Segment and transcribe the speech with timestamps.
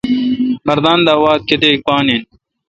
[0.67, 2.21] مردان دا واتھ کیتیک پان این۔